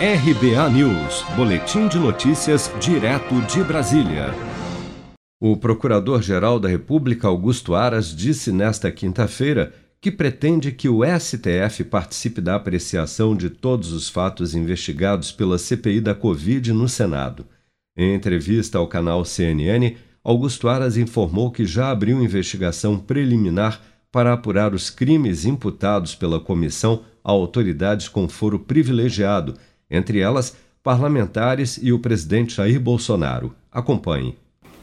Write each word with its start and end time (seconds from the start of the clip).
RBA 0.00 0.70
News, 0.70 1.24
Boletim 1.34 1.88
de 1.88 1.98
Notícias, 1.98 2.70
direto 2.80 3.34
de 3.52 3.64
Brasília. 3.64 4.32
O 5.40 5.56
Procurador-Geral 5.56 6.60
da 6.60 6.68
República, 6.68 7.26
Augusto 7.26 7.74
Aras, 7.74 8.14
disse 8.14 8.52
nesta 8.52 8.92
quinta-feira 8.92 9.74
que 10.00 10.12
pretende 10.12 10.70
que 10.70 10.88
o 10.88 11.00
STF 11.04 11.82
participe 11.82 12.40
da 12.40 12.54
apreciação 12.54 13.34
de 13.34 13.50
todos 13.50 13.90
os 13.90 14.08
fatos 14.08 14.54
investigados 14.54 15.32
pela 15.32 15.58
CPI 15.58 16.00
da 16.00 16.14
Covid 16.14 16.72
no 16.72 16.88
Senado. 16.88 17.44
Em 17.96 18.14
entrevista 18.14 18.78
ao 18.78 18.86
canal 18.86 19.24
CNN, 19.24 19.96
Augusto 20.22 20.68
Aras 20.68 20.96
informou 20.96 21.50
que 21.50 21.66
já 21.66 21.90
abriu 21.90 22.22
investigação 22.22 22.96
preliminar 22.96 23.82
para 24.12 24.32
apurar 24.32 24.74
os 24.74 24.90
crimes 24.90 25.44
imputados 25.44 26.14
pela 26.14 26.38
comissão 26.38 27.02
a 27.24 27.32
autoridades 27.32 28.08
com 28.08 28.28
foro 28.28 28.60
privilegiado 28.60 29.54
entre 29.90 30.20
elas 30.20 30.56
parlamentares 30.82 31.78
e 31.82 31.92
o 31.92 31.98
presidente 31.98 32.54
Jair 32.54 32.80
Bolsonaro. 32.80 33.54
Acompanhe. 33.70 34.36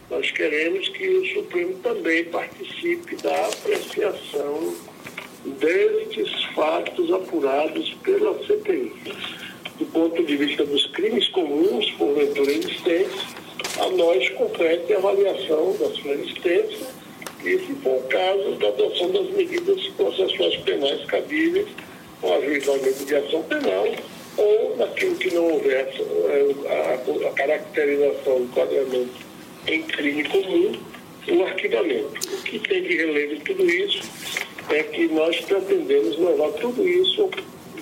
Nós 0.10 0.30
queremos 0.32 0.88
que 0.90 1.08
o 1.08 1.26
Supremo 1.34 1.74
também 1.76 2.26
participe 2.26 3.16
da 3.18 3.48
apreciação 3.48 4.74
destes 5.60 6.44
fatos 6.56 7.12
apurados 7.12 7.94
pela 8.04 8.34
CPI. 8.46 8.92
Do 9.78 9.86
ponto 9.88 10.24
de 10.24 10.38
vista 10.38 10.66
dos 10.66 10.86
crimes 10.88 11.28
comuns, 11.30 11.92
porventura 11.92 12.52
existentes, 12.52 13.36
a 13.80 13.90
nós 13.90 14.30
compete 14.30 14.94
a 14.94 14.98
avaliação 14.98 15.76
da 15.78 15.90
sua 15.96 16.14
existência 16.14 16.88
e, 17.44 17.60
se 17.60 17.76
for 17.84 17.98
o 17.98 18.08
caso, 18.08 18.56
da 18.56 18.70
adoção 18.70 19.12
das 19.12 19.30
medidas 19.32 19.88
processuais 19.90 20.56
penais 20.58 21.04
cabíveis 21.06 21.68
com 22.22 22.34
ajuizamento 22.34 23.06
de 23.06 23.16
ação 23.16 23.44
penal 23.44 23.86
ou 24.38 24.76
naquilo 24.78 25.16
que 25.16 25.34
não 25.34 25.44
houvesse 25.52 26.02
é, 26.02 26.56
a, 26.70 27.28
a 27.28 27.32
caracterização, 27.32 28.38
o 28.38 28.44
enquadramento 28.44 29.26
em 29.68 29.82
crime 29.84 30.24
comum, 30.26 30.74
o 31.28 31.44
arquivamento. 31.44 32.20
O 32.34 32.44
que 32.44 32.60
tem 32.60 32.84
de 32.84 32.96
relevo 32.98 33.42
tudo 33.44 33.66
isso 33.66 34.02
é 34.70 34.84
que 34.84 35.08
nós 35.08 35.40
pretendemos 35.42 36.18
levar 36.18 36.52
tudo 36.54 36.88
isso 36.88 37.30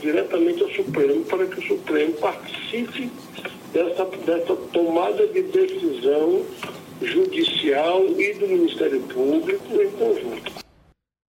diretamente 0.01 0.61
ao 0.63 0.69
Supremo 0.71 1.23
para 1.25 1.45
que 1.45 1.59
o 1.59 1.67
Supremo 1.67 2.13
participe 2.13 3.09
dessa, 3.71 4.05
dessa 4.05 4.55
tomada 4.71 5.27
de 5.27 5.41
decisão 5.43 6.45
judicial 7.01 8.05
e 8.19 8.33
do 8.33 8.47
Ministério 8.47 9.01
Público 9.01 9.81
em 9.81 9.91
conjunto. 9.91 10.63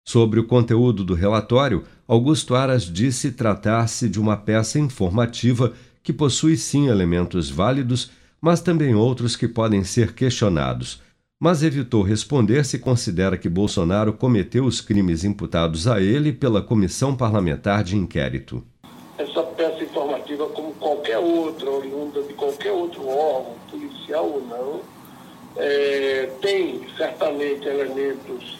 Sobre 0.07 0.39
o 0.39 0.45
conteúdo 0.45 1.03
do 1.03 1.13
relatório, 1.13 1.83
Augusto 2.07 2.53
Aras 2.53 2.83
disse 2.83 3.31
tratar-se 3.31 4.09
de 4.09 4.19
uma 4.19 4.35
peça 4.35 4.77
informativa 4.77 5.73
que 6.03 6.11
possui 6.11 6.57
sim 6.57 6.87
elementos 6.87 7.49
válidos, 7.49 8.11
mas 8.41 8.59
também 8.59 8.93
outros 8.93 9.37
que 9.37 9.47
podem 9.47 9.85
ser 9.85 10.13
questionados. 10.13 11.01
Mas 11.39 11.63
evitou 11.63 12.01
responder 12.01 12.65
se 12.65 12.77
considera 12.77 13.37
que 13.37 13.47
Bolsonaro 13.47 14.11
cometeu 14.11 14.65
os 14.65 14.81
crimes 14.81 15.23
imputados 15.23 15.87
a 15.87 16.01
ele 16.01 16.33
pela 16.33 16.61
Comissão 16.61 17.15
Parlamentar 17.15 17.83
de 17.83 17.95
Inquérito. 17.95 18.61
Essa 19.17 19.43
peça 19.43 19.83
informativa, 19.83 20.45
como 20.47 20.73
qualquer 20.73 21.19
outra, 21.19 21.69
oriunda 21.69 22.21
de 22.23 22.33
qualquer 22.33 22.71
outro 22.71 23.07
órgão, 23.07 23.55
policial 23.71 24.25
ou 24.25 24.41
não, 24.45 24.81
é, 25.55 26.29
tem 26.41 26.81
certamente 26.97 27.65
elementos 27.65 28.57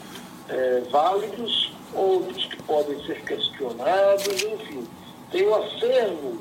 é, 0.47 0.83
válidos, 0.89 1.73
outros 1.93 2.45
podem 2.67 3.03
ser 3.05 3.21
questionados, 3.23 4.43
enfim. 4.43 4.87
Tem 5.31 5.47
um 5.47 5.55
acervo 5.55 6.37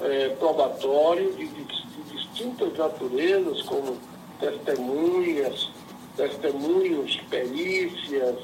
é, 0.00 0.28
probatório 0.30 1.32
de, 1.32 1.46
de, 1.46 1.64
de, 1.64 2.02
distintas 2.12 2.76
naturezas, 2.76 3.62
como 3.62 3.98
testemunhas, 4.38 5.70
testemunhos, 6.16 7.16
perícias, 7.30 8.36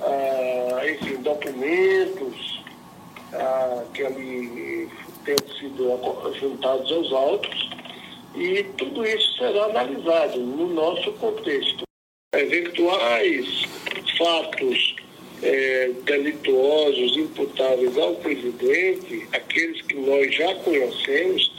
ah, 0.00 0.82
enfim, 0.88 1.16
documentos 1.22 2.62
ah, 3.32 3.84
que 3.92 4.04
ali 4.04 4.90
tenham 5.24 5.58
sido 5.58 6.34
juntados 6.38 6.90
aos 6.92 7.12
autos, 7.12 7.70
e 8.34 8.62
tudo 8.76 9.06
isso 9.06 9.36
será 9.38 9.66
analisado 9.66 10.38
no 10.40 10.68
nosso 10.68 11.12
contexto. 11.12 11.84
Eventuais 12.34 13.62
fatos 14.18 14.96
é, 15.42 15.90
delituosos 16.04 17.16
imputáveis 17.16 17.96
ao 17.98 18.14
presidente, 18.16 19.26
aqueles 19.32 19.82
que 19.82 19.94
nós 19.94 20.34
já 20.34 20.54
conhecemos, 20.56 21.52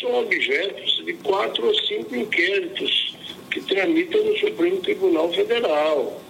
são 0.00 0.20
objetos 0.20 1.02
de 1.04 1.12
quatro 1.14 1.66
ou 1.66 1.74
cinco 1.74 2.14
inquéritos 2.14 3.16
que 3.50 3.60
tramitam 3.62 4.22
no 4.24 4.38
Supremo 4.38 4.76
Tribunal 4.78 5.32
Federal. 5.32 6.22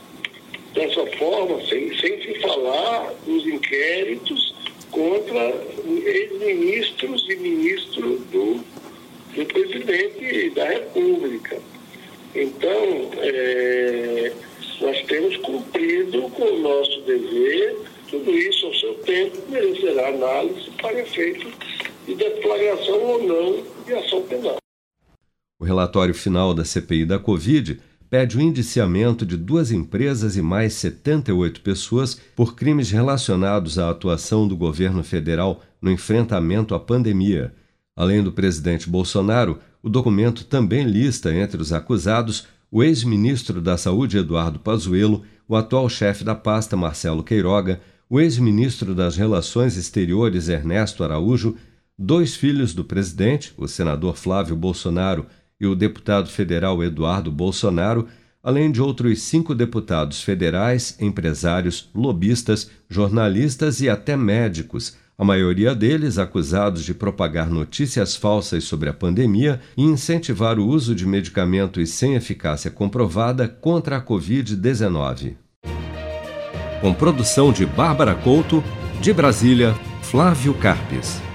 Dessa 0.75 1.07
forma, 1.19 1.65
sem, 1.67 1.97
sem 1.99 2.23
se 2.23 2.41
falar 2.41 3.15
dos 3.27 3.47
inquéritos 3.47 4.55
contra 4.91 5.55
ex-ministros 6.05 7.27
e 7.29 7.37
ministros 7.37 8.21
do, 8.31 8.65
do 9.35 9.47
presidente 9.47 10.51
da 10.51 10.65
República. 10.67 11.59
Então, 12.35 13.11
é, 13.17 14.33
nós 14.81 15.03
temos 15.03 15.37
cumprido 15.39 16.23
com 16.31 16.45
o 16.45 16.61
nosso 16.61 17.01
dever, 17.03 17.77
tudo 18.09 18.31
isso 18.31 18.67
ao 18.67 18.75
seu 18.75 18.95
tempo 18.95 19.37
merecerá 19.49 20.09
análise 20.09 20.71
para 20.81 21.01
efeito 21.01 21.47
de 22.07 22.15
deflagração 22.15 23.01
ou 23.03 23.23
não 23.23 23.65
de 23.85 23.93
ação 23.95 24.23
penal. 24.23 24.57
O 25.61 25.65
relatório 25.65 26.15
final 26.15 26.55
da 26.55 26.65
CPI 26.65 27.05
da 27.05 27.19
Covid 27.19 27.81
pede 28.09 28.39
o 28.39 28.41
indiciamento 28.41 29.27
de 29.27 29.37
duas 29.37 29.71
empresas 29.71 30.37
e 30.37 30.43
mais 30.43 30.75
78 30.75 31.61
pessoas 31.61 32.15
por 32.35 32.55
crimes 32.55 32.91
relacionados 32.91 33.79
à 33.79 33.91
atuação 33.91 34.49
do 34.49 34.57
governo 34.57 35.05
federal 35.05 35.63
no 35.81 35.91
enfrentamento 35.91 36.75
à 36.75 36.81
pandemia. 36.81 37.53
Além 37.95 38.23
do 38.23 38.33
presidente 38.33 38.89
Bolsonaro, 38.89 39.59
o 39.83 39.89
documento 39.89 40.45
também 40.45 40.85
lista 40.85 41.35
entre 41.35 41.61
os 41.61 41.73
acusados 41.73 42.47
o 42.71 42.83
ex-ministro 42.83 43.61
da 43.61 43.77
Saúde 43.77 44.19
Eduardo 44.19 44.59
Pazuello, 44.59 45.23
o 45.49 45.57
atual 45.57 45.89
chefe 45.89 46.23
da 46.23 46.35
pasta 46.35 46.77
Marcelo 46.77 47.23
Queiroga, 47.23 47.81
o 48.11 48.21
ex-ministro 48.21 48.95
das 48.95 49.17
Relações 49.17 49.77
Exteriores 49.77 50.49
Ernesto 50.49 51.03
Araújo, 51.03 51.57
dois 51.99 52.37
filhos 52.37 52.75
do 52.75 52.85
presidente, 52.85 53.53
o 53.57 53.67
senador 53.67 54.17
Flávio 54.17 54.55
Bolsonaro 54.55 55.27
e 55.61 55.67
o 55.67 55.75
deputado 55.75 56.29
federal 56.29 56.83
Eduardo 56.85 57.33
Bolsonaro, 57.33 58.07
além 58.43 58.71
de 58.71 58.81
outros 58.81 59.23
cinco 59.23 59.55
deputados 59.55 60.23
federais, 60.23 60.97
empresários, 61.01 61.91
lobistas, 61.95 62.71
jornalistas 62.89 63.81
e 63.81 63.89
até 63.89 64.17
médicos 64.17 64.97
a 65.19 65.25
maioria 65.25 65.75
deles 65.75 66.17
acusados 66.17 66.85
de 66.85 66.95
propagar 66.95 67.51
notícias 67.51 68.15
falsas 68.15 68.63
sobre 68.63 68.89
a 68.89 68.95
pandemia 68.95 69.61
e 69.77 69.83
incentivar 69.83 70.61
o 70.61 70.67
uso 70.67 70.95
de 70.95 71.05
medicamentos 71.05 71.91
sem 71.91 72.15
eficácia 72.15 72.71
comprovada 72.71 73.49
contra 73.49 73.97
a 73.97 74.01
Covid-19. 74.01 75.35
Com 76.81 76.95
produção 76.95 77.53
de 77.53 77.67
Bárbara 77.67 78.15
Couto, 78.15 78.63
de 79.01 79.13
Brasília, 79.13 79.75
Flávio 80.03 80.55
Carpes. 80.55 81.28